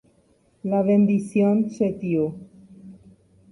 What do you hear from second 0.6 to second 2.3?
La bendición che tio.